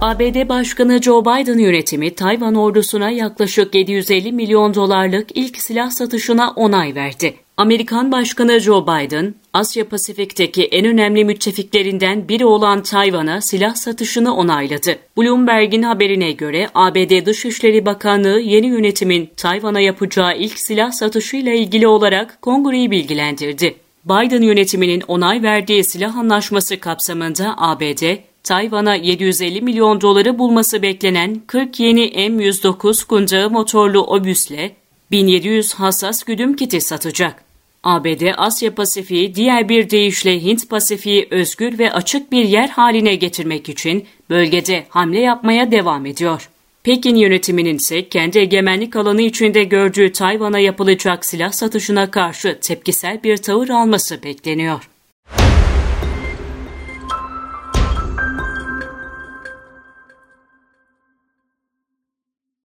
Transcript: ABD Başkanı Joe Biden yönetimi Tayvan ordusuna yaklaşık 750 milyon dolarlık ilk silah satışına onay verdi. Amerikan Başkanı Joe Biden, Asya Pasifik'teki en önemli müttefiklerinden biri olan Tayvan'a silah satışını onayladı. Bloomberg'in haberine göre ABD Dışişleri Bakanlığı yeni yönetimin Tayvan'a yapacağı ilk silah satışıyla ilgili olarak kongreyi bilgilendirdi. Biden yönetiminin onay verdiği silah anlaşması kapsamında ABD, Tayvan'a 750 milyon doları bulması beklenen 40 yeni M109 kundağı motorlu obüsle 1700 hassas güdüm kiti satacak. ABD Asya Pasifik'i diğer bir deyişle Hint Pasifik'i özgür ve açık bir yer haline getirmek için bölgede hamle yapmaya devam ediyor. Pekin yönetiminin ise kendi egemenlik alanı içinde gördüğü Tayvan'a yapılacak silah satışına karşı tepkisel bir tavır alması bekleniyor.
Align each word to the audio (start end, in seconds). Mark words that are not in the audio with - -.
ABD 0.00 0.48
Başkanı 0.48 1.02
Joe 1.02 1.24
Biden 1.24 1.58
yönetimi 1.58 2.14
Tayvan 2.14 2.54
ordusuna 2.54 3.10
yaklaşık 3.10 3.74
750 3.74 4.32
milyon 4.32 4.74
dolarlık 4.74 5.28
ilk 5.34 5.56
silah 5.60 5.90
satışına 5.90 6.50
onay 6.50 6.94
verdi. 6.94 7.34
Amerikan 7.56 8.12
Başkanı 8.12 8.60
Joe 8.60 8.82
Biden, 8.82 9.34
Asya 9.52 9.88
Pasifik'teki 9.88 10.64
en 10.64 10.86
önemli 10.86 11.24
müttefiklerinden 11.24 12.28
biri 12.28 12.44
olan 12.44 12.82
Tayvan'a 12.82 13.40
silah 13.40 13.74
satışını 13.74 14.36
onayladı. 14.36 14.98
Bloomberg'in 15.16 15.82
haberine 15.82 16.32
göre 16.32 16.68
ABD 16.74 17.26
Dışişleri 17.26 17.86
Bakanlığı 17.86 18.40
yeni 18.40 18.66
yönetimin 18.66 19.30
Tayvan'a 19.36 19.80
yapacağı 19.80 20.36
ilk 20.36 20.58
silah 20.58 20.90
satışıyla 20.92 21.52
ilgili 21.52 21.86
olarak 21.88 22.42
kongreyi 22.42 22.90
bilgilendirdi. 22.90 23.74
Biden 24.04 24.42
yönetiminin 24.42 25.02
onay 25.08 25.42
verdiği 25.42 25.84
silah 25.84 26.16
anlaşması 26.16 26.80
kapsamında 26.80 27.54
ABD, 27.56 28.02
Tayvan'a 28.48 28.94
750 28.94 29.60
milyon 29.60 30.00
doları 30.00 30.38
bulması 30.38 30.82
beklenen 30.82 31.42
40 31.46 31.80
yeni 31.80 32.04
M109 32.08 33.06
kundağı 33.06 33.50
motorlu 33.50 34.02
obüsle 34.02 34.76
1700 35.10 35.74
hassas 35.74 36.22
güdüm 36.22 36.56
kiti 36.56 36.80
satacak. 36.80 37.44
ABD 37.82 38.22
Asya 38.36 38.74
Pasifik'i 38.74 39.34
diğer 39.34 39.68
bir 39.68 39.90
deyişle 39.90 40.42
Hint 40.42 40.70
Pasifik'i 40.70 41.28
özgür 41.30 41.78
ve 41.78 41.92
açık 41.92 42.32
bir 42.32 42.44
yer 42.44 42.68
haline 42.68 43.14
getirmek 43.14 43.68
için 43.68 44.06
bölgede 44.30 44.86
hamle 44.88 45.20
yapmaya 45.20 45.70
devam 45.70 46.06
ediyor. 46.06 46.50
Pekin 46.82 47.16
yönetiminin 47.16 47.76
ise 47.76 48.08
kendi 48.08 48.38
egemenlik 48.38 48.96
alanı 48.96 49.22
içinde 49.22 49.64
gördüğü 49.64 50.12
Tayvan'a 50.12 50.58
yapılacak 50.58 51.24
silah 51.24 51.52
satışına 51.52 52.10
karşı 52.10 52.58
tepkisel 52.60 53.22
bir 53.22 53.36
tavır 53.36 53.68
alması 53.68 54.22
bekleniyor. 54.22 54.88